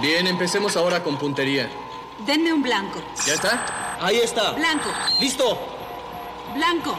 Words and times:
Bien, 0.00 0.26
empecemos 0.26 0.76
ahora 0.76 1.02
con 1.02 1.16
puntería. 1.16 1.68
Denme 2.20 2.52
un 2.52 2.62
blanco. 2.62 3.00
¿Ya 3.26 3.34
está? 3.34 3.96
Ahí 4.00 4.16
está. 4.18 4.52
Blanco. 4.52 4.90
Listo. 5.20 5.58
Blanco. 6.54 6.98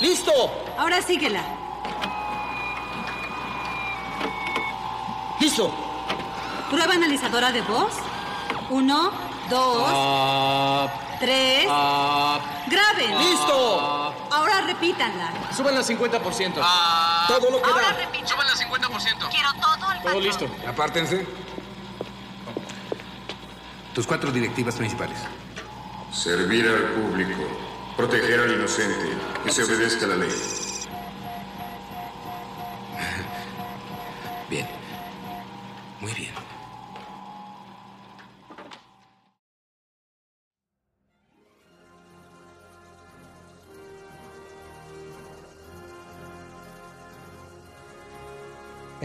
Listo. 0.00 0.32
Ahora 0.78 1.02
síguela. 1.02 1.42
Listo. 5.40 5.70
Prueba 6.70 6.94
analizadora 6.94 7.52
de 7.52 7.62
voz. 7.62 7.92
Uno, 8.70 9.12
dos, 9.48 9.84
Ah, 9.88 10.88
tres. 11.20 11.66
ah, 11.70 12.38
Graben. 12.66 13.18
Listo. 13.18 14.12
Ahora 14.30 14.60
repítanla. 14.62 15.30
suban 15.56 15.76
al 15.76 15.84
50%. 15.84 16.60
Todo 17.28 17.50
lo 17.50 17.62
que 17.62 17.70
Ahora 17.70 17.86
da. 17.88 17.92
repítanla. 17.92 18.28
Suban 18.28 18.48
al 18.48 18.56
50%. 18.56 19.28
Quiero 19.30 19.52
todo 19.54 19.92
el 19.92 19.98
Todo 19.98 20.02
patrón. 20.02 20.22
listo. 20.22 20.46
Apártense. 20.68 21.26
Tus 23.96 24.06
cuatro 24.06 24.30
directivas 24.30 24.74
principales. 24.74 25.16
Servir 26.12 26.68
al 26.68 26.82
público, 27.00 27.48
proteger 27.96 28.40
al 28.40 28.52
inocente, 28.52 29.08
que 29.42 29.50
se 29.50 29.64
obedezca 29.64 30.06
la 30.06 30.16
ley. 30.16 30.28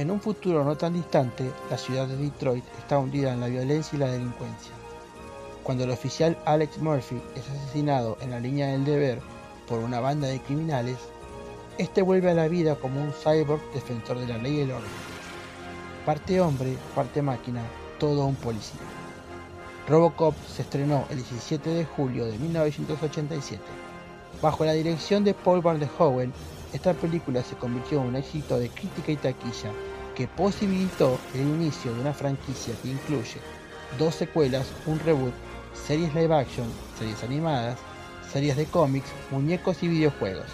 En 0.02 0.10
un 0.10 0.20
futuro 0.20 0.64
no 0.64 0.76
tan 0.76 0.94
distante, 0.94 1.52
la 1.70 1.78
ciudad 1.78 2.08
de 2.08 2.18
Detroit 2.18 2.66
está 2.80 2.98
hundida 2.98 3.34
en 3.34 3.40
la 3.40 3.46
violencia 3.46 3.96
y 3.96 4.00
la 4.00 4.12
delincuencia. 4.12 4.72
Cuando 5.62 5.84
el 5.84 5.92
oficial 5.92 6.36
Alex 6.44 6.80
Murphy 6.80 7.22
es 7.36 7.48
asesinado 7.48 8.18
en 8.20 8.32
la 8.32 8.40
línea 8.40 8.70
del 8.70 8.84
deber 8.84 9.20
por 9.68 9.78
una 9.78 10.00
banda 10.00 10.28
de 10.28 10.42
criminales, 10.42 10.98
este 11.78 12.02
vuelve 12.02 12.32
a 12.32 12.34
la 12.34 12.48
vida 12.48 12.78
como 12.78 13.00
un 13.00 13.14
cyborg 13.14 13.62
defensor 13.76 14.18
de 14.18 14.26
la 14.26 14.40
ley 14.40 14.56
y 14.56 14.60
el 14.62 14.72
orden. 14.72 14.90
Parte 16.04 16.42
hombre, 16.42 16.76
parte 16.96 17.22
máquina, 17.22 17.62
todo 18.00 18.26
un 18.26 18.34
policía. 18.34 18.82
Robocop 19.88 20.34
se 20.48 20.64
estrenó 20.64 21.06
el 21.12 21.18
17 21.18 21.70
de 21.70 21.86
julio 21.86 22.26
de 22.26 22.40
1987. 22.40 23.62
Bajo 24.42 24.66
la 24.66 24.74
dirección 24.74 25.24
de 25.24 25.36
Paul 25.36 25.62
Verhoeven, 25.62 26.34
esta 26.74 26.96
película 26.96 27.44
se 27.44 27.56
convirtió 27.56 28.02
en 28.02 28.08
un 28.08 28.16
éxito 28.16 28.58
de 28.58 28.70
crítica 28.70 29.12
y 29.12 29.18
taquilla 29.18 29.72
que 30.16 30.28
posibilitó 30.28 31.20
el 31.34 31.42
inicio 31.42 31.94
de 31.94 32.02
una 32.02 32.14
franquicia 32.14 32.74
que 32.82 32.90
incluye 32.90 33.40
dos 33.98 34.16
secuelas, 34.16 34.68
un 34.86 35.00
reboot, 35.00 35.34
series 35.74 36.14
live 36.14 36.34
action, 36.34 36.68
series 36.98 37.24
animadas, 37.24 37.78
series 38.32 38.56
de 38.58 38.66
cómics, 38.66 39.10
muñecos 39.30 39.84
y 39.84 39.88
videojuegos. 39.88 40.48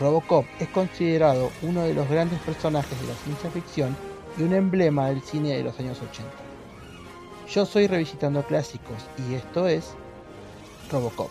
Robocop 0.00 0.44
es 0.58 0.68
considerado 0.68 1.50
uno 1.62 1.82
de 1.82 1.94
los 1.94 2.08
grandes 2.08 2.40
personajes 2.40 3.00
de 3.00 3.06
la 3.06 3.14
ciencia 3.14 3.50
ficción 3.50 3.96
y 4.36 4.42
un 4.42 4.52
emblema 4.52 5.08
del 5.08 5.22
cine 5.22 5.56
de 5.56 5.62
los 5.62 5.78
años 5.78 5.98
80. 6.02 6.30
Yo 7.48 7.66
soy 7.66 7.86
Revisitando 7.86 8.42
Clásicos 8.42 9.04
y 9.28 9.34
esto 9.34 9.68
es 9.68 9.94
Robocop. 10.90 11.30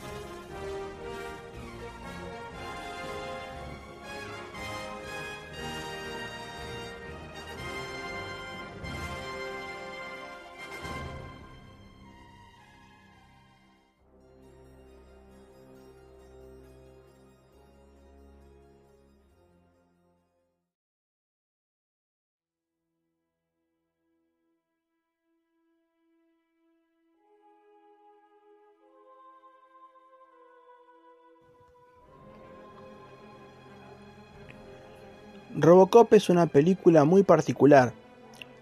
Robocop 35.56 36.12
es 36.14 36.30
una 36.30 36.47
película 36.47 37.06
muy 37.06 37.22
particular. 37.22 37.94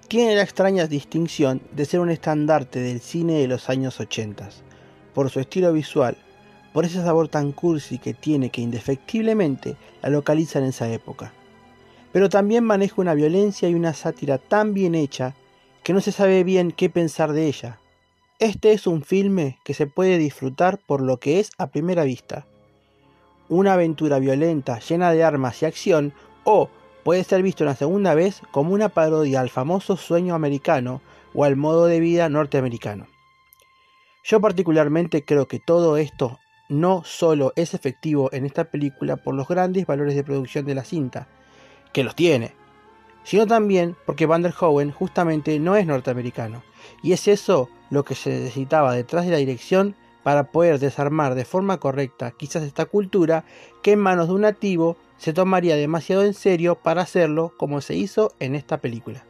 Tiene 0.10 0.36
la 0.36 0.42
extraña 0.42 0.88
distinción 0.88 1.62
de 1.72 1.86
ser 1.86 2.02
un 2.02 2.10
estandarte 2.10 2.82
del 2.82 3.00
cine 3.00 3.40
de 3.40 3.48
los 3.48 3.70
años 3.70 4.02
80, 4.02 4.50
por 5.14 5.30
su 5.30 5.40
estilo 5.40 5.72
visual, 5.72 6.18
por 6.74 6.84
ese 6.84 7.02
sabor 7.02 7.30
tan 7.30 7.54
cursi 7.54 7.98
que 7.98 8.14
tiene 8.14 8.50
que 8.50 8.60
indefectiblemente 8.60 9.78
la 10.02 10.10
localiza 10.10 10.60
en 10.60 10.66
esa 10.66 10.92
época. 10.92 11.32
Pero 12.12 12.28
también 12.28 12.66
maneja 12.66 12.96
una 12.98 13.14
violencia 13.14 13.70
y 13.70 13.74
una 13.74 13.94
sátira 13.94 14.38
tan 14.38 14.74
bien 14.74 14.94
hecha 14.94 15.34
que 15.84 15.94
no 15.94 16.02
se 16.02 16.12
sabe 16.12 16.44
bien 16.44 16.74
qué 16.74 16.90
pensar 16.90 17.32
de 17.32 17.48
ella. 17.48 17.80
Este 18.38 18.74
es 18.74 18.86
un 18.86 19.04
filme 19.04 19.60
que 19.64 19.74
se 19.74 19.88
puede 19.88 20.18
disfrutar 20.18 20.78
por 20.78 21.00
lo 21.00 21.22
que 21.22 21.40
es 21.40 21.52
a 21.58 21.68
primera 21.68 22.04
vista. 22.04 22.46
Una 23.48 23.74
aventura 23.74 24.20
violenta 24.20 24.80
llena 24.80 25.14
de 25.14 25.24
armas 25.24 25.62
y 25.62 25.66
acción 25.66 26.14
o 26.44 26.70
puede 27.04 27.24
ser 27.24 27.44
visto 27.44 27.64
una 27.64 27.76
segunda 27.76 28.14
vez 28.14 28.42
como 28.52 28.74
una 28.74 28.90
parodia 28.90 29.42
al 29.42 29.50
famoso 29.50 29.98
sueño 29.98 30.36
americano 30.36 31.02
o 31.34 31.44
al 31.44 31.56
modo 31.56 31.86
de 31.86 32.00
vida 32.00 32.30
norteamericano. 32.30 33.08
Yo 34.24 34.40
particularmente 34.40 35.26
creo 35.26 35.48
que 35.48 35.60
todo 35.60 35.98
esto 35.98 36.40
no 36.70 37.04
solo 37.04 37.54
es 37.56 37.74
efectivo 37.74 38.30
en 38.32 38.46
esta 38.46 38.66
película 38.66 39.18
por 39.18 39.36
los 39.36 39.48
grandes 39.48 39.86
valores 39.86 40.16
de 40.16 40.24
producción 40.24 40.66
de 40.66 40.76
la 40.76 40.84
cinta, 40.84 41.28
que 41.92 42.04
los 42.04 42.16
tiene, 42.16 42.54
sino 43.24 43.46
también 43.46 43.96
porque 44.06 44.26
Van 44.26 44.42
der 44.42 44.54
Hoven 44.58 44.92
justamente 44.92 45.60
no 45.60 45.76
es 45.76 45.86
norteamericano, 45.86 46.64
y 47.04 47.12
es 47.14 47.28
eso 47.28 47.70
lo 47.90 48.06
que 48.06 48.16
se 48.16 48.30
necesitaba 48.30 48.94
detrás 48.94 49.26
de 49.26 49.32
la 49.32 49.38
dirección 49.38 49.96
para 50.24 50.52
poder 50.52 50.80
desarmar 50.80 51.36
de 51.36 51.46
forma 51.46 51.80
correcta 51.80 52.32
quizás 52.32 52.64
esta 52.64 52.86
cultura 52.86 53.44
que 53.82 53.94
en 53.94 54.00
manos 54.00 54.28
de 54.28 54.34
un 54.36 54.42
nativo 54.42 54.96
se 55.22 55.34
tomaría 55.34 55.76
demasiado 55.76 56.24
en 56.24 56.34
serio 56.34 56.74
para 56.74 57.04
hacerlo 57.04 57.54
como 57.56 57.80
se 57.82 57.94
hizo 57.96 58.34
en 58.40 58.56
esta 58.56 58.80
película. 58.80 59.24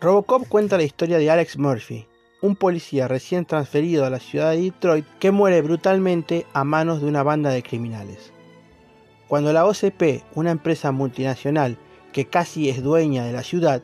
Robocop 0.00 0.48
cuenta 0.48 0.78
la 0.78 0.82
historia 0.84 1.18
de 1.18 1.30
Alex 1.30 1.58
Murphy, 1.58 2.06
un 2.40 2.56
policía 2.56 3.06
recién 3.06 3.44
transferido 3.44 4.06
a 4.06 4.10
la 4.10 4.18
ciudad 4.18 4.52
de 4.52 4.62
Detroit 4.62 5.04
que 5.18 5.30
muere 5.30 5.60
brutalmente 5.60 6.46
a 6.54 6.64
manos 6.64 7.02
de 7.02 7.06
una 7.06 7.22
banda 7.22 7.50
de 7.50 7.62
criminales. 7.62 8.32
Cuando 9.28 9.52
la 9.52 9.66
OCP, 9.66 10.24
una 10.34 10.52
empresa 10.52 10.90
multinacional 10.90 11.76
que 12.14 12.24
casi 12.24 12.70
es 12.70 12.82
dueña 12.82 13.26
de 13.26 13.34
la 13.34 13.42
ciudad, 13.42 13.82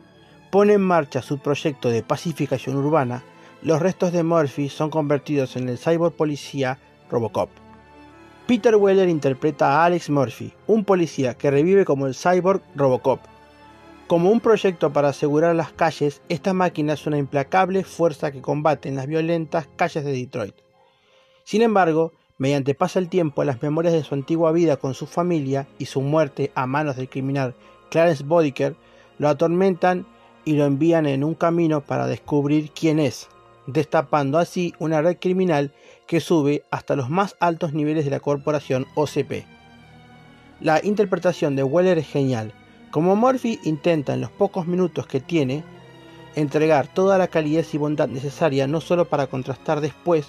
pone 0.50 0.72
en 0.72 0.80
marcha 0.80 1.20
su 1.20 1.36
proyecto 1.36 1.90
de 1.90 2.02
pacificación 2.02 2.76
urbana, 2.76 3.24
los 3.60 3.82
restos 3.82 4.10
de 4.12 4.22
Murphy 4.22 4.70
son 4.70 4.88
convertidos 4.88 5.56
en 5.56 5.68
el 5.68 5.76
cyborg 5.76 6.14
policía 6.14 6.78
Robocop. 7.10 7.63
Peter 8.46 8.76
Weller 8.76 9.08
interpreta 9.08 9.68
a 9.72 9.86
Alex 9.86 10.10
Murphy, 10.10 10.52
un 10.66 10.84
policía 10.84 11.32
que 11.32 11.50
revive 11.50 11.86
como 11.86 12.06
el 12.06 12.14
cyborg 12.14 12.60
Robocop. 12.74 13.20
Como 14.06 14.30
un 14.30 14.40
proyecto 14.40 14.92
para 14.92 15.08
asegurar 15.08 15.56
las 15.56 15.72
calles, 15.72 16.20
esta 16.28 16.52
máquina 16.52 16.92
es 16.92 17.06
una 17.06 17.16
implacable 17.16 17.84
fuerza 17.84 18.32
que 18.32 18.42
combate 18.42 18.90
en 18.90 18.96
las 18.96 19.06
violentas 19.06 19.66
calles 19.76 20.04
de 20.04 20.12
Detroit. 20.12 20.54
Sin 21.44 21.62
embargo, 21.62 22.12
mediante 22.36 22.74
pasa 22.74 22.98
el 22.98 23.08
tiempo, 23.08 23.44
las 23.44 23.62
memorias 23.62 23.94
de 23.94 24.04
su 24.04 24.14
antigua 24.14 24.52
vida 24.52 24.76
con 24.76 24.92
su 24.92 25.06
familia 25.06 25.66
y 25.78 25.86
su 25.86 26.02
muerte 26.02 26.52
a 26.54 26.66
manos 26.66 26.96
del 26.96 27.08
criminal 27.08 27.54
Clarence 27.88 28.24
Bodiker 28.24 28.76
lo 29.16 29.30
atormentan 29.30 30.04
y 30.44 30.52
lo 30.52 30.66
envían 30.66 31.06
en 31.06 31.24
un 31.24 31.34
camino 31.34 31.80
para 31.80 32.06
descubrir 32.06 32.72
quién 32.72 32.98
es, 32.98 33.26
destapando 33.66 34.36
así 34.36 34.74
una 34.78 35.00
red 35.00 35.16
criminal 35.18 35.72
que 36.06 36.20
sube 36.20 36.64
hasta 36.70 36.96
los 36.96 37.10
más 37.10 37.36
altos 37.40 37.72
niveles 37.72 38.04
de 38.04 38.10
la 38.10 38.20
corporación 38.20 38.86
OCP. 38.94 39.44
La 40.60 40.80
interpretación 40.84 41.56
de 41.56 41.64
Weller 41.64 41.98
es 41.98 42.08
genial, 42.08 42.52
como 42.90 43.16
Murphy 43.16 43.58
intenta 43.64 44.14
en 44.14 44.20
los 44.20 44.30
pocos 44.30 44.66
minutos 44.66 45.06
que 45.06 45.20
tiene 45.20 45.64
entregar 46.36 46.88
toda 46.88 47.18
la 47.18 47.28
calidez 47.28 47.74
y 47.74 47.78
bondad 47.78 48.08
necesaria 48.08 48.66
no 48.66 48.80
solo 48.80 49.08
para 49.08 49.26
contrastar 49.26 49.80
después 49.80 50.28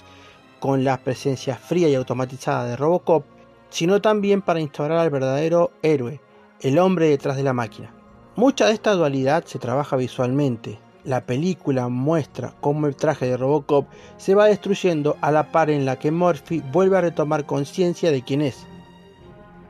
con 0.60 0.84
la 0.84 0.98
presencia 0.98 1.56
fría 1.56 1.88
y 1.88 1.94
automatizada 1.94 2.64
de 2.64 2.76
Robocop, 2.76 3.24
sino 3.70 4.00
también 4.00 4.42
para 4.42 4.60
instaurar 4.60 4.98
al 4.98 5.10
verdadero 5.10 5.72
héroe, 5.82 6.20
el 6.60 6.78
hombre 6.78 7.08
detrás 7.08 7.36
de 7.36 7.42
la 7.42 7.52
máquina. 7.52 7.92
Mucha 8.36 8.66
de 8.66 8.72
esta 8.72 8.92
dualidad 8.92 9.44
se 9.44 9.58
trabaja 9.58 9.96
visualmente. 9.96 10.78
La 11.06 11.20
película 11.20 11.86
muestra 11.86 12.52
cómo 12.60 12.88
el 12.88 12.96
traje 12.96 13.26
de 13.26 13.36
Robocop 13.36 13.86
se 14.16 14.34
va 14.34 14.46
destruyendo 14.46 15.16
a 15.20 15.30
la 15.30 15.52
par 15.52 15.70
en 15.70 15.86
la 15.86 16.00
que 16.00 16.10
Murphy 16.10 16.64
vuelve 16.72 16.98
a 16.98 17.00
retomar 17.00 17.46
conciencia 17.46 18.10
de 18.10 18.22
quién 18.22 18.42
es. 18.42 18.66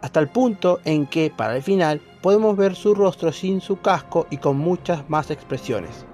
Hasta 0.00 0.18
el 0.18 0.28
punto 0.28 0.80
en 0.86 1.06
que, 1.06 1.30
para 1.36 1.54
el 1.54 1.62
final, 1.62 2.00
podemos 2.22 2.56
ver 2.56 2.74
su 2.74 2.94
rostro 2.94 3.32
sin 3.32 3.60
su 3.60 3.82
casco 3.82 4.26
y 4.30 4.38
con 4.38 4.56
muchas 4.56 5.10
más 5.10 5.30
expresiones. 5.30 6.06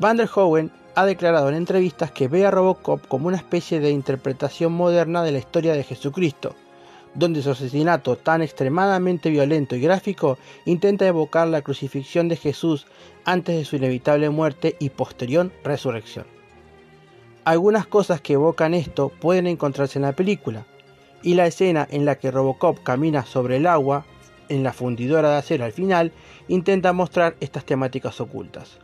Van 0.00 0.16
der 0.16 0.28
Hoeven 0.34 0.72
ha 0.96 1.06
declarado 1.06 1.48
en 1.48 1.54
entrevistas 1.54 2.10
que 2.10 2.26
ve 2.26 2.46
a 2.46 2.50
Robocop 2.50 3.06
como 3.06 3.28
una 3.28 3.36
especie 3.36 3.78
de 3.78 3.90
interpretación 3.90 4.72
moderna 4.72 5.22
de 5.22 5.30
la 5.30 5.38
historia 5.38 5.74
de 5.74 5.84
Jesucristo, 5.84 6.56
donde 7.16 7.42
su 7.42 7.50
asesinato 7.50 8.16
tan 8.16 8.42
extremadamente 8.42 9.30
violento 9.30 9.74
y 9.74 9.80
gráfico 9.80 10.38
intenta 10.64 11.06
evocar 11.06 11.48
la 11.48 11.62
crucifixión 11.62 12.28
de 12.28 12.36
Jesús 12.36 12.86
antes 13.24 13.56
de 13.56 13.64
su 13.64 13.76
inevitable 13.76 14.30
muerte 14.30 14.76
y 14.78 14.90
posterior 14.90 15.50
resurrección. 15.64 16.26
Algunas 17.44 17.86
cosas 17.86 18.20
que 18.20 18.34
evocan 18.34 18.74
esto 18.74 19.08
pueden 19.08 19.46
encontrarse 19.46 19.98
en 19.98 20.02
la 20.02 20.12
película, 20.12 20.66
y 21.22 21.34
la 21.34 21.46
escena 21.46 21.86
en 21.90 22.04
la 22.04 22.16
que 22.16 22.30
Robocop 22.30 22.82
camina 22.82 23.24
sobre 23.24 23.56
el 23.56 23.66
agua 23.66 24.04
en 24.48 24.62
la 24.62 24.72
fundidora 24.72 25.30
de 25.30 25.36
acero 25.36 25.64
al 25.64 25.72
final 25.72 26.12
intenta 26.46 26.92
mostrar 26.92 27.36
estas 27.40 27.64
temáticas 27.64 28.20
ocultas. 28.20 28.78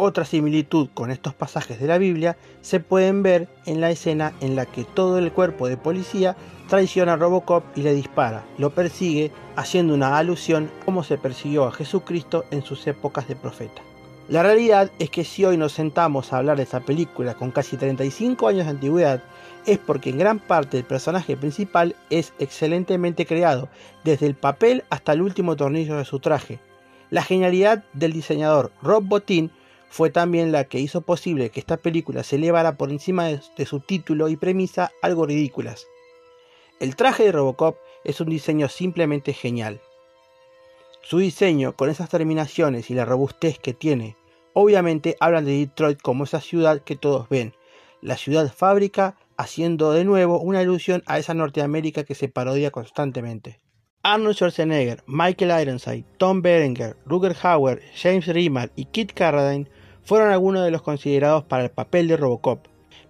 Otra 0.00 0.24
similitud 0.24 0.88
con 0.94 1.10
estos 1.10 1.34
pasajes 1.34 1.80
de 1.80 1.88
la 1.88 1.98
Biblia 1.98 2.36
se 2.60 2.78
pueden 2.78 3.24
ver 3.24 3.48
en 3.66 3.80
la 3.80 3.90
escena 3.90 4.32
en 4.40 4.54
la 4.54 4.64
que 4.64 4.84
todo 4.84 5.18
el 5.18 5.32
cuerpo 5.32 5.66
de 5.66 5.76
policía 5.76 6.36
traiciona 6.68 7.14
a 7.14 7.16
Robocop 7.16 7.64
y 7.74 7.82
le 7.82 7.92
dispara, 7.94 8.44
lo 8.58 8.70
persigue, 8.70 9.32
haciendo 9.56 9.94
una 9.94 10.16
alusión 10.16 10.70
a 10.70 10.84
cómo 10.84 11.02
se 11.02 11.18
persiguió 11.18 11.64
a 11.64 11.72
Jesucristo 11.72 12.44
en 12.52 12.62
sus 12.62 12.86
épocas 12.86 13.26
de 13.26 13.34
profeta. 13.34 13.82
La 14.28 14.44
realidad 14.44 14.92
es 15.00 15.10
que 15.10 15.24
si 15.24 15.44
hoy 15.44 15.56
nos 15.56 15.72
sentamos 15.72 16.32
a 16.32 16.36
hablar 16.36 16.58
de 16.58 16.62
esta 16.62 16.78
película 16.78 17.34
con 17.34 17.50
casi 17.50 17.76
35 17.76 18.46
años 18.46 18.66
de 18.66 18.70
antigüedad, 18.70 19.20
es 19.66 19.78
porque 19.78 20.10
en 20.10 20.18
gran 20.18 20.38
parte 20.38 20.78
el 20.78 20.84
personaje 20.84 21.36
principal 21.36 21.96
es 22.08 22.32
excelentemente 22.38 23.26
creado, 23.26 23.68
desde 24.04 24.26
el 24.26 24.36
papel 24.36 24.84
hasta 24.90 25.12
el 25.12 25.22
último 25.22 25.56
tornillo 25.56 25.96
de 25.96 26.04
su 26.04 26.20
traje. 26.20 26.60
La 27.10 27.22
genialidad 27.22 27.82
del 27.94 28.12
diseñador 28.12 28.70
Rob 28.80 29.02
Bottin 29.02 29.50
fue 29.90 30.10
también 30.10 30.52
la 30.52 30.64
que 30.64 30.78
hizo 30.78 31.00
posible 31.00 31.50
que 31.50 31.60
esta 31.60 31.76
película 31.76 32.22
se 32.22 32.36
elevara 32.36 32.76
por 32.76 32.90
encima 32.90 33.26
de, 33.26 33.66
su 33.66 33.80
título 33.80 34.28
y 34.28 34.36
premisa 34.36 34.92
algo 35.02 35.26
ridículas. 35.26 35.86
El 36.80 36.96
traje 36.96 37.24
de 37.24 37.32
Robocop 37.32 37.78
es 38.04 38.20
un 38.20 38.28
diseño 38.28 38.68
simplemente 38.68 39.32
genial. 39.32 39.80
Su 41.02 41.18
diseño, 41.18 41.74
con 41.74 41.90
esas 41.90 42.10
terminaciones 42.10 42.90
y 42.90 42.94
la 42.94 43.04
robustez 43.04 43.58
que 43.58 43.72
tiene, 43.72 44.16
obviamente 44.52 45.16
hablan 45.20 45.44
de 45.44 45.58
Detroit 45.58 46.00
como 46.00 46.24
esa 46.24 46.40
ciudad 46.40 46.82
que 46.82 46.96
todos 46.96 47.28
ven, 47.28 47.54
la 48.02 48.16
ciudad 48.16 48.52
fábrica 48.52 49.16
haciendo 49.36 49.92
de 49.92 50.04
nuevo 50.04 50.40
una 50.40 50.60
alusión 50.60 51.02
a 51.06 51.18
esa 51.18 51.34
Norteamérica 51.34 52.04
que 52.04 52.14
se 52.14 52.28
parodia 52.28 52.70
constantemente. 52.70 53.60
Arnold 54.02 54.36
Schwarzenegger, 54.36 55.02
Michael 55.06 55.62
Ironside, 55.62 56.04
Tom 56.18 56.40
Berenger, 56.40 56.96
Ruger 57.04 57.36
Hauer, 57.42 57.82
James 57.94 58.26
Remar 58.26 58.70
y 58.76 58.84
Kit 58.86 59.12
Carradine 59.12 59.68
fueron 60.08 60.30
algunos 60.30 60.64
de 60.64 60.70
los 60.70 60.80
considerados 60.80 61.44
para 61.44 61.64
el 61.64 61.70
papel 61.70 62.08
de 62.08 62.16
Robocop, 62.16 62.60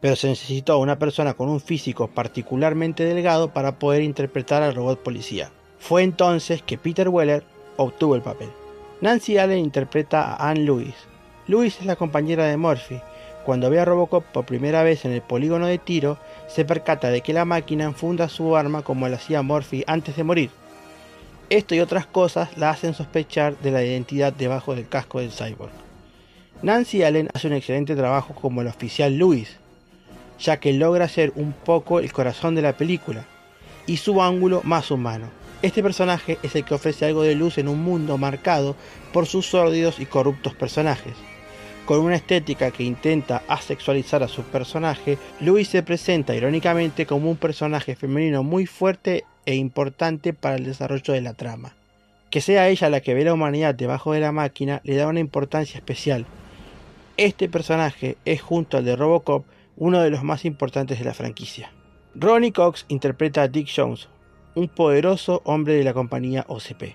pero 0.01 0.17
se 0.17 0.27
necesitó 0.27 0.81
una 0.81 0.99
persona 0.99 1.35
con 1.35 1.49
un 1.49 1.61
físico 1.61 2.09
particularmente 2.09 3.05
delgado 3.05 3.53
para 3.53 3.79
poder 3.79 4.03
interpretar 4.03 4.65
al 4.65 4.75
robot 4.75 5.05
policía. 5.05 5.53
Fue 5.79 6.03
entonces 6.03 6.61
que 6.61 6.77
Peter 6.77 7.09
Weller 7.09 7.45
obtuvo 7.77 8.17
el 8.17 8.23
papel. 8.23 8.49
Nancy 9.01 9.39
Allen 9.39 9.59
interpreta 9.59 10.25
a 10.25 10.51
Anne 10.51 10.63
Lewis. 10.65 10.97
Lewis 11.47 11.79
es 11.79 11.87
la 11.87 11.95
compañera 11.95 12.47
de 12.47 12.57
Murphy, 12.57 13.01
cuando 13.45 13.71
ve 13.71 13.79
a 13.79 13.85
Robocop 13.85 14.25
por 14.25 14.45
primera 14.45 14.83
vez 14.83 15.05
en 15.05 15.13
el 15.13 15.23
polígono 15.23 15.69
de 15.69 15.79
tiro, 15.79 16.19
se 16.49 16.65
percata 16.65 17.11
de 17.11 17.21
que 17.21 17.33
la 17.33 17.45
máquina 17.45 17.85
enfunda 17.85 18.29
su 18.29 18.57
arma 18.57 18.83
como 18.83 19.09
lo 19.09 19.15
hacía 19.15 19.43
Murphy 19.43 19.85
antes 19.87 20.17
de 20.17 20.25
morir. 20.25 20.51
Esto 21.49 21.77
y 21.77 21.81
otras 21.81 22.07
cosas 22.07 22.59
la 22.59 22.71
hacen 22.71 22.93
sospechar 22.93 23.57
de 23.59 23.71
la 23.71 23.85
identidad 23.85 24.33
debajo 24.33 24.75
del 24.75 24.89
casco 24.89 25.21
del 25.21 25.31
cyborg. 25.31 25.88
Nancy 26.61 27.05
Allen 27.05 27.29
hace 27.35 27.47
un 27.47 27.53
excelente 27.53 27.95
trabajo 27.95 28.35
como 28.35 28.63
el 28.63 28.67
oficial 28.67 29.17
Lewis, 29.17 29.59
ya 30.41 30.59
que 30.59 30.73
logra 30.73 31.09
ser 31.09 31.33
un 31.37 31.53
poco 31.53 32.01
el 32.01 32.13
corazón 32.13 32.57
de 32.57 32.63
la 32.63 32.77
película 32.77 33.25
y 33.87 33.99
su 33.99 34.21
ángulo 34.21 34.63
más 34.65 34.91
humano. 34.91 35.31
Este 35.63 35.85
personaje 35.85 36.37
es 36.43 36.57
el 36.57 36.65
que 36.65 36.75
ofrece 36.75 37.07
algo 37.07 37.23
de 37.23 37.37
luz 37.37 37.59
en 37.59 37.69
un 37.69 37.81
mundo 37.81 38.19
marcado 38.19 38.75
por 39.13 39.27
sus 39.27 39.47
sórdidos 39.47 40.01
y 40.01 40.07
corruptos 40.07 40.57
personajes. 40.57 41.15
Con 41.87 42.01
una 42.01 42.17
estética 42.17 42.73
que 42.73 42.83
intenta 42.83 43.43
asexualizar 43.47 44.25
a 44.25 44.29
su 44.29 44.43
personaje, 44.43 45.17
Louis 45.41 45.69
se 45.69 45.85
presenta 45.85 46.35
irónicamente 46.35 47.07
como 47.07 47.31
un 47.31 47.37
personaje 47.37 47.95
femenino 47.95 48.43
muy 48.43 48.67
fuerte 48.67 49.25
e 49.47 49.55
importante 49.55 50.33
para 50.33 50.57
el 50.57 50.65
desarrollo 50.65 51.15
de 51.15 51.21
la 51.21 51.35
trama. 51.35 51.73
Que 52.31 52.41
sea 52.41 52.69
ella 52.69 52.91
la 52.91 53.01
que 53.01 53.15
ve 53.15 53.25
la 53.25 53.33
humanidad 53.33 53.77
debajo 53.77 54.13
de 54.13 54.21
la 54.21 54.33
máquina 54.33 54.81
le 54.83 54.97
da 54.97 55.07
una 55.07 55.21
importancia 55.21 55.79
especial. 55.79 56.27
Este 57.19 57.49
personaje 57.49 58.17
es 58.25 58.41
junto 58.41 58.77
al 58.77 58.85
de 58.85 58.95
Robocop 58.95 59.45
uno 59.77 60.01
de 60.01 60.09
los 60.09 60.23
más 60.23 60.45
importantes 60.45 61.01
de 61.01 61.05
la 61.05 61.15
franquicia. 61.15 61.73
Ronnie 62.15 62.53
Cox 62.53 62.87
interpreta 62.87 63.43
a 63.43 63.49
Dick 63.49 63.69
Jones, 63.75 64.09
un 64.55 64.69
poderoso 64.69 65.43
hombre 65.45 65.75
de 65.75 65.83
la 65.83 65.93
compañía 65.93 66.45
OCP. 66.47 66.95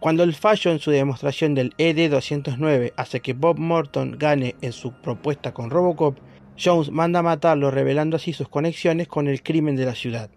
Cuando 0.00 0.22
el 0.22 0.32
fallo 0.32 0.70
en 0.70 0.78
su 0.78 0.90
demostración 0.90 1.54
del 1.54 1.74
ED-209 1.76 2.94
hace 2.96 3.20
que 3.20 3.34
Bob 3.34 3.58
Morton 3.58 4.16
gane 4.18 4.56
en 4.62 4.72
su 4.72 4.94
propuesta 4.94 5.52
con 5.52 5.68
Robocop, 5.68 6.16
Jones 6.58 6.90
manda 6.90 7.18
a 7.18 7.22
matarlo 7.22 7.70
revelando 7.70 8.16
así 8.16 8.32
sus 8.32 8.48
conexiones 8.48 9.06
con 9.06 9.28
el 9.28 9.42
crimen 9.42 9.76
de 9.76 9.84
la 9.84 9.94
ciudad. 9.94 10.30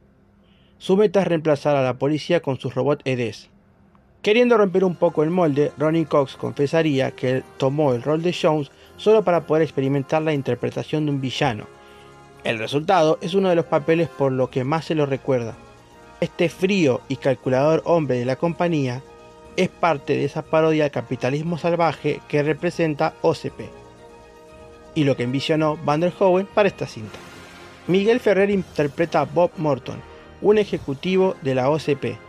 Su 0.77 0.97
meta 0.97 1.21
es 1.21 1.27
reemplazar 1.29 1.77
a 1.77 1.83
la 1.83 1.97
policía 1.97 2.41
con 2.41 2.59
sus 2.59 2.75
robots 2.75 3.01
EDs. 3.05 3.49
Queriendo 4.25 4.57
romper 4.57 4.83
un 4.83 4.95
poco 4.95 5.21
el 5.21 5.29
molde, 5.29 5.71
Ronnie 5.77 6.07
Cox 6.07 6.35
confesaría 6.35 7.11
que 7.11 7.43
tomó 7.57 7.93
el 7.93 8.01
rol 8.01 8.23
de 8.23 8.33
Jones 8.33 8.71
solo 8.97 9.23
para 9.23 9.45
poder 9.45 9.61
experimentar 9.61 10.23
la 10.23 10.33
interpretación 10.33 11.05
de 11.05 11.11
un 11.11 11.21
villano. 11.21 11.67
El 12.43 12.57
resultado 12.57 13.19
es 13.21 13.35
uno 13.35 13.49
de 13.49 13.55
los 13.55 13.65
papeles 13.65 14.09
por 14.09 14.31
lo 14.31 14.49
que 14.49 14.63
más 14.63 14.85
se 14.85 14.95
lo 14.95 15.05
recuerda. 15.05 15.55
Este 16.21 16.49
frío 16.49 17.01
y 17.07 17.17
calculador 17.17 17.83
hombre 17.85 18.17
de 18.17 18.25
la 18.25 18.35
compañía 18.35 19.03
es 19.57 19.69
parte 19.69 20.13
de 20.13 20.25
esa 20.25 20.41
parodia 20.41 20.85
al 20.85 20.91
capitalismo 20.91 21.59
salvaje 21.59 22.19
que 22.27 22.41
representa 22.41 23.13
OCP 23.21 23.69
y 24.95 25.03
lo 25.03 25.15
que 25.15 25.21
envisionó 25.21 25.77
Van 25.85 25.99
der 25.99 26.13
Hoeven 26.17 26.47
para 26.47 26.67
esta 26.67 26.87
cinta. 26.87 27.19
Miguel 27.85 28.19
Ferrer 28.19 28.49
interpreta 28.49 29.19
a 29.19 29.25
Bob 29.25 29.51
Morton, 29.57 30.01
un 30.41 30.57
ejecutivo 30.57 31.35
de 31.43 31.53
la 31.53 31.69
OCP. 31.69 32.24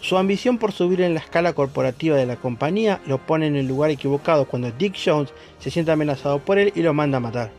Su 0.00 0.18
ambición 0.18 0.58
por 0.58 0.72
subir 0.72 1.00
en 1.00 1.14
la 1.14 1.20
escala 1.20 1.54
corporativa 1.54 2.16
de 2.16 2.26
la 2.26 2.36
compañía 2.36 3.00
lo 3.06 3.18
pone 3.18 3.46
en 3.46 3.56
el 3.56 3.66
lugar 3.66 3.90
equivocado 3.90 4.44
cuando 4.46 4.70
Dick 4.70 4.96
Jones 5.02 5.32
se 5.58 5.70
siente 5.70 5.92
amenazado 5.92 6.38
por 6.40 6.58
él 6.58 6.72
y 6.74 6.82
lo 6.82 6.92
manda 6.92 7.16
a 7.16 7.20
matar. 7.20 7.50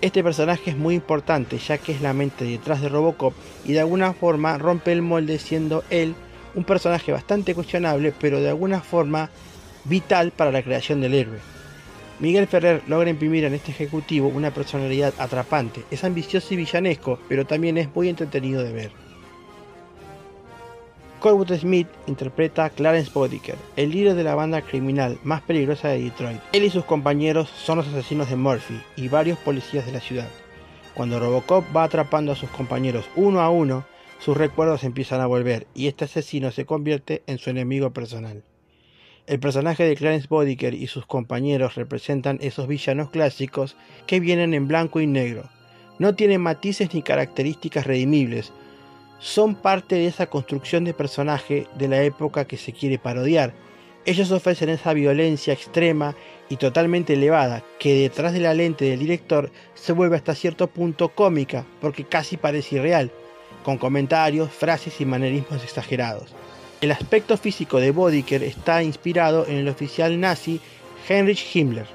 Este 0.00 0.22
personaje 0.22 0.70
es 0.70 0.76
muy 0.76 0.94
importante 0.94 1.58
ya 1.58 1.76
que 1.76 1.92
es 1.92 2.00
la 2.00 2.12
mente 2.12 2.44
detrás 2.44 2.80
de 2.80 2.88
Robocop 2.88 3.34
y 3.64 3.72
de 3.72 3.80
alguna 3.80 4.12
forma 4.12 4.56
rompe 4.56 4.92
el 4.92 5.02
molde 5.02 5.38
siendo 5.38 5.82
él 5.90 6.14
un 6.54 6.64
personaje 6.64 7.12
bastante 7.12 7.54
cuestionable, 7.54 8.12
pero 8.18 8.40
de 8.40 8.48
alguna 8.48 8.80
forma 8.80 9.30
vital 9.84 10.30
para 10.30 10.52
la 10.52 10.62
creación 10.62 11.00
del 11.00 11.14
héroe. 11.14 11.38
Miguel 12.20 12.48
Ferrer 12.48 12.82
logra 12.88 13.10
imprimir 13.10 13.44
en 13.44 13.54
este 13.54 13.70
ejecutivo 13.70 14.28
una 14.28 14.52
personalidad 14.52 15.14
atrapante, 15.18 15.84
es 15.90 16.02
ambicioso 16.02 16.52
y 16.54 16.56
villanesco, 16.56 17.18
pero 17.28 17.46
también 17.46 17.78
es 17.78 17.94
muy 17.94 18.08
entretenido 18.08 18.62
de 18.62 18.72
ver. 18.72 19.07
Corwood 21.20 21.52
Smith 21.58 21.88
interpreta 22.06 22.64
a 22.64 22.70
Clarence 22.70 23.10
Bodiker, 23.12 23.56
el 23.76 23.90
líder 23.90 24.14
de 24.14 24.22
la 24.22 24.36
banda 24.36 24.62
criminal 24.62 25.18
más 25.24 25.42
peligrosa 25.42 25.88
de 25.88 26.02
Detroit. 26.02 26.40
Él 26.52 26.64
y 26.64 26.70
sus 26.70 26.84
compañeros 26.84 27.48
son 27.48 27.78
los 27.78 27.88
asesinos 27.88 28.30
de 28.30 28.36
Murphy 28.36 28.80
y 28.96 29.08
varios 29.08 29.38
policías 29.38 29.84
de 29.84 29.92
la 29.92 30.00
ciudad. 30.00 30.28
Cuando 30.94 31.18
Robocop 31.18 31.64
va 31.76 31.84
atrapando 31.84 32.30
a 32.30 32.36
sus 32.36 32.50
compañeros 32.50 33.04
uno 33.16 33.40
a 33.40 33.50
uno, 33.50 33.84
sus 34.20 34.36
recuerdos 34.36 34.84
empiezan 34.84 35.20
a 35.20 35.26
volver 35.26 35.66
y 35.74 35.88
este 35.88 36.04
asesino 36.04 36.52
se 36.52 36.66
convierte 36.66 37.22
en 37.26 37.38
su 37.38 37.50
enemigo 37.50 37.92
personal. 37.92 38.44
El 39.26 39.40
personaje 39.40 39.84
de 39.84 39.96
Clarence 39.96 40.28
Bodiker 40.28 40.72
y 40.72 40.86
sus 40.86 41.04
compañeros 41.04 41.74
representan 41.74 42.38
esos 42.40 42.66
villanos 42.66 43.10
clásicos 43.10 43.76
que 44.06 44.20
vienen 44.20 44.54
en 44.54 44.68
blanco 44.68 45.00
y 45.00 45.06
negro. 45.06 45.50
No 45.98 46.14
tienen 46.14 46.40
matices 46.40 46.94
ni 46.94 47.02
características 47.02 47.86
redimibles. 47.86 48.52
Son 49.18 49.54
parte 49.54 49.96
de 49.96 50.06
esa 50.06 50.26
construcción 50.26 50.84
de 50.84 50.94
personaje 50.94 51.66
de 51.76 51.88
la 51.88 52.02
época 52.02 52.46
que 52.46 52.56
se 52.56 52.72
quiere 52.72 52.98
parodiar. 52.98 53.52
Ellos 54.04 54.30
ofrecen 54.30 54.68
esa 54.68 54.92
violencia 54.92 55.52
extrema 55.52 56.14
y 56.48 56.56
totalmente 56.56 57.14
elevada 57.14 57.62
que 57.78 57.94
detrás 57.94 58.32
de 58.32 58.40
la 58.40 58.54
lente 58.54 58.84
del 58.84 59.00
director 59.00 59.50
se 59.74 59.92
vuelve 59.92 60.16
hasta 60.16 60.34
cierto 60.34 60.68
punto 60.68 61.08
cómica 61.10 61.66
porque 61.80 62.04
casi 62.04 62.36
parece 62.36 62.76
irreal 62.76 63.10
con 63.64 63.76
comentarios, 63.76 64.50
frases 64.50 65.00
y 65.00 65.04
manerismos 65.04 65.62
exagerados. 65.62 66.34
El 66.80 66.92
aspecto 66.92 67.36
físico 67.36 67.80
de 67.80 67.90
Bodiker 67.90 68.42
está 68.42 68.82
inspirado 68.82 69.46
en 69.46 69.56
el 69.56 69.68
oficial 69.68 70.20
nazi 70.20 70.60
Heinrich 71.08 71.54
Himmler. 71.54 71.86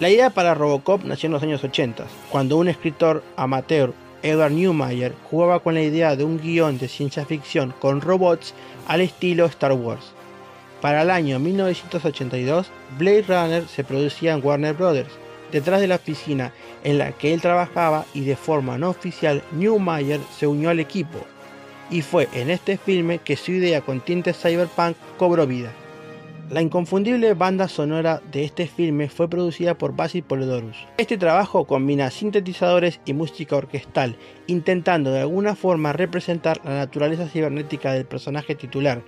La 0.00 0.08
idea 0.08 0.30
para 0.30 0.54
Robocop 0.54 1.04
nació 1.04 1.26
en 1.26 1.32
los 1.32 1.42
años 1.42 1.64
80, 1.64 2.06
cuando 2.30 2.56
un 2.56 2.68
escritor 2.68 3.22
amateur, 3.36 3.92
Edward 4.24 4.52
Neumayer, 4.52 5.14
jugaba 5.30 5.60
con 5.60 5.74
la 5.74 5.82
idea 5.82 6.16
de 6.16 6.24
un 6.24 6.40
guion 6.40 6.78
de 6.78 6.88
ciencia 6.88 7.26
ficción 7.26 7.74
con 7.78 8.00
robots 8.00 8.54
al 8.88 9.02
estilo 9.02 9.44
Star 9.44 9.74
Wars. 9.74 10.12
Para 10.80 11.02
el 11.02 11.10
año 11.10 11.38
1982, 11.38 12.70
Blade 12.98 13.24
Runner 13.28 13.68
se 13.68 13.84
producía 13.84 14.32
en 14.32 14.44
Warner 14.44 14.74
Bros., 14.74 15.04
detrás 15.52 15.80
de 15.82 15.88
la 15.88 15.96
oficina 15.96 16.52
en 16.84 16.96
la 16.96 17.12
que 17.12 17.34
él 17.34 17.42
trabajaba 17.42 18.06
y 18.14 18.24
de 18.24 18.34
forma 18.34 18.78
no 18.78 18.88
oficial 18.88 19.42
Newmeyer 19.52 20.20
se 20.38 20.46
unió 20.46 20.70
al 20.70 20.80
equipo. 20.80 21.18
Y 21.90 22.00
fue 22.00 22.28
en 22.32 22.48
este 22.48 22.78
filme 22.78 23.18
que 23.18 23.36
su 23.36 23.52
idea 23.52 23.82
con 23.82 24.00
tintes 24.00 24.40
cyberpunk 24.40 24.96
cobró 25.18 25.46
vida. 25.46 25.70
La 26.50 26.60
inconfundible 26.60 27.32
banda 27.32 27.68
sonora 27.68 28.20
de 28.30 28.44
este 28.44 28.66
filme 28.66 29.08
fue 29.08 29.30
producida 29.30 29.78
por 29.78 29.96
Basil 29.96 30.22
Polidorus. 30.22 30.76
Este 30.98 31.16
trabajo 31.16 31.64
combina 31.64 32.10
sintetizadores 32.10 33.00
y 33.06 33.14
música 33.14 33.56
orquestal, 33.56 34.16
intentando 34.46 35.10
de 35.10 35.20
alguna 35.20 35.56
forma 35.56 35.94
representar 35.94 36.60
la 36.62 36.74
naturaleza 36.74 37.28
cibernética 37.28 37.94
del 37.94 38.04
personaje 38.04 38.54
titular 38.54 39.00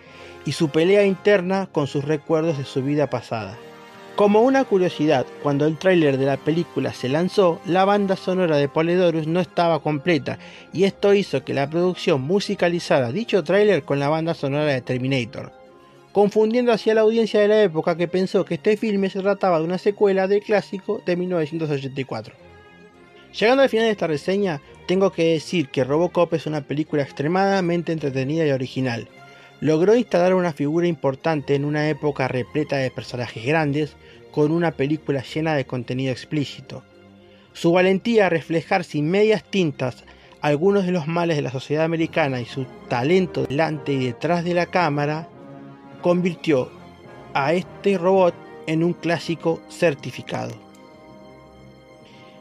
y 0.47 0.52
su 0.52 0.71
pelea 0.71 1.05
interna 1.05 1.69
con 1.71 1.87
sus 1.87 2.07
recuerdos 2.07 2.57
de 2.57 2.64
su 2.64 2.83
vida 2.83 3.11
pasada. 3.11 3.59
Como 4.16 4.40
una 4.40 4.64
curiosidad, 4.64 5.26
cuando 5.43 5.66
el 5.66 5.76
tráiler 5.76 6.16
de 6.16 6.25
la 6.25 6.38
película 6.38 6.95
se 6.95 7.11
lanzó, 7.11 7.61
la 7.66 7.85
banda 7.85 8.16
sonora 8.16 8.57
de 8.57 8.71
Polidorus 8.71 9.26
no 9.26 9.40
estaba 9.40 9.81
completa 9.81 10.38
y 10.73 10.85
esto 10.85 11.12
hizo 11.12 11.45
que 11.45 11.52
la 11.52 11.69
producción 11.69 12.23
musicalizara 12.23 13.12
dicho 13.12 13.45
tráiler 13.45 13.83
con 13.83 14.00
la 14.00 14.09
banda 14.09 14.33
sonora 14.33 14.73
de 14.73 14.81
Terminator 14.81 15.66
confundiendo 16.17 16.73
así 16.73 16.89
a 16.89 16.95
la 16.95 17.03
audiencia 17.03 17.41
de 17.41 17.49
la 17.49 17.63
época 17.63 17.95
que 17.95 18.09
pensó 18.09 18.47
que 18.47 18.55
este 18.55 18.79
filme 18.79 19.11
se 19.11 19.21
trataba 19.21 19.59
de 19.59 19.67
una 19.67 19.77
secuela 19.77 20.27
del 20.27 20.41
clásico 20.41 21.03
de 21.05 21.15
1984. 21.15 22.35
Llegando 23.39 23.63
al 23.63 23.69
final 23.69 23.85
de 23.85 23.93
esta 23.93 24.07
reseña, 24.07 24.63
tengo 24.89 25.13
que 25.13 25.33
decir 25.35 25.69
que 25.69 25.85
Robocop 25.85 26.33
es 26.33 26.47
una 26.47 26.63
película 26.63 27.03
extremadamente 27.03 27.93
entretenida 27.93 28.47
y 28.47 28.51
original. 28.51 29.11
Logró 29.61 29.95
instalar 29.95 30.33
una 30.33 30.55
figura 30.55 30.87
importante 30.87 31.55
en 31.55 31.67
una 31.67 31.91
época 31.91 32.29
repleta 32.29 32.77
de 32.77 32.91
personajes 32.91 33.45
grandes, 33.45 33.95
con 34.31 34.53
una 34.53 34.71
película 34.71 35.23
llena 35.23 35.55
de 35.55 35.67
contenido 35.67 36.13
explícito. 36.13 36.83
Su 37.53 37.73
valentía 37.73 38.25
a 38.25 38.31
reflejar 38.31 38.85
sin 38.85 39.11
medias 39.11 39.45
tintas 39.45 40.05
algunos 40.41 40.87
de 40.87 40.93
los 40.93 41.09
males 41.09 41.37
de 41.37 41.43
la 41.43 41.53
sociedad 41.53 41.85
americana 41.85 42.41
y 42.41 42.47
su 42.47 42.65
talento 42.89 43.45
delante 43.45 43.93
y 43.93 44.07
detrás 44.07 44.45
de 44.45 44.55
la 44.55 44.65
cámara 44.65 45.29
convirtió 46.07 46.71
a 47.35 47.53
este 47.53 47.99
robot 47.99 48.33
en 48.69 48.85
un 48.85 48.93
clásico 48.93 49.61
certificado. 49.69 50.55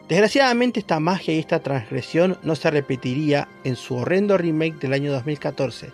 Desgraciadamente 0.07 0.81
esta 0.81 1.00
magia 1.00 1.34
y 1.34 1.39
esta 1.39 1.62
transgresión 1.62 2.38
no 2.43 2.55
se 2.55 2.69
repetiría 2.69 3.48
en 3.63 3.75
su 3.75 3.95
horrendo 3.95 4.38
remake 4.38 4.77
del 4.77 4.93
año 4.93 5.12
2014, 5.12 5.89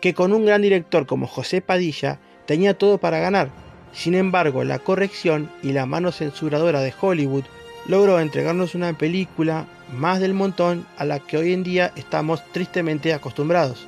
que 0.00 0.14
con 0.14 0.32
un 0.32 0.46
gran 0.46 0.62
director 0.62 1.04
como 1.04 1.26
José 1.26 1.60
Padilla 1.60 2.20
tenía 2.46 2.72
todo 2.72 2.96
para 2.96 3.18
ganar. 3.18 3.50
Sin 3.92 4.14
embargo, 4.14 4.64
la 4.64 4.78
corrección 4.78 5.50
y 5.62 5.72
la 5.72 5.84
mano 5.84 6.10
censuradora 6.10 6.80
de 6.80 6.94
Hollywood 6.98 7.44
logró 7.86 8.18
entregarnos 8.18 8.74
una 8.74 8.94
película 8.94 9.66
más 9.94 10.20
del 10.20 10.32
montón 10.32 10.86
a 10.96 11.04
la 11.04 11.20
que 11.20 11.36
hoy 11.36 11.52
en 11.52 11.64
día 11.64 11.92
estamos 11.96 12.42
tristemente 12.50 13.12
acostumbrados. 13.12 13.86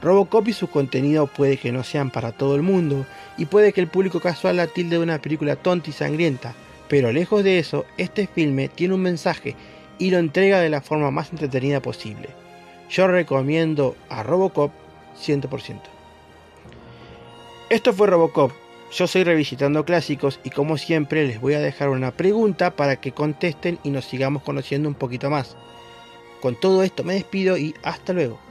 Robocop 0.00 0.46
y 0.48 0.52
su 0.52 0.68
contenido 0.68 1.26
puede 1.26 1.56
que 1.56 1.72
no 1.72 1.82
sean 1.82 2.10
para 2.10 2.32
todo 2.32 2.54
el 2.54 2.62
mundo, 2.62 3.04
y 3.36 3.46
puede 3.46 3.72
que 3.72 3.80
el 3.80 3.88
público 3.88 4.20
casual 4.20 4.56
la 4.56 4.68
tilde 4.68 4.96
de 4.96 5.02
una 5.02 5.20
película 5.20 5.56
tonta 5.56 5.90
y 5.90 5.92
sangrienta, 5.92 6.54
pero 6.88 7.12
lejos 7.12 7.42
de 7.44 7.58
eso, 7.58 7.84
este 7.96 8.26
filme 8.26 8.68
tiene 8.68 8.94
un 8.94 9.02
mensaje 9.02 9.56
y 9.98 10.10
lo 10.10 10.18
entrega 10.18 10.60
de 10.60 10.70
la 10.70 10.80
forma 10.80 11.10
más 11.10 11.30
entretenida 11.30 11.80
posible. 11.80 12.28
Yo 12.88 13.06
recomiendo 13.08 13.96
a 14.08 14.22
Robocop 14.22 14.72
100%. 15.20 15.80
Esto 17.68 17.92
fue 17.92 18.06
Robocop. 18.06 18.52
Yo 18.90 19.06
soy 19.06 19.24
Revisitando 19.24 19.84
Clásicos 19.84 20.40
y 20.44 20.50
como 20.50 20.78
siempre 20.78 21.26
les 21.26 21.40
voy 21.40 21.52
a 21.52 21.60
dejar 21.60 21.90
una 21.90 22.12
pregunta 22.12 22.70
para 22.70 22.96
que 22.96 23.12
contesten 23.12 23.78
y 23.82 23.90
nos 23.90 24.06
sigamos 24.06 24.42
conociendo 24.42 24.88
un 24.88 24.94
poquito 24.94 25.28
más. 25.28 25.56
Con 26.40 26.58
todo 26.58 26.82
esto 26.82 27.04
me 27.04 27.14
despido 27.14 27.58
y 27.58 27.74
hasta 27.82 28.14
luego. 28.14 28.47